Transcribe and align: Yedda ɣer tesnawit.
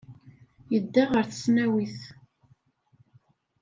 Yedda 0.73 1.03
ɣer 1.11 1.25
tesnawit. 1.25 1.99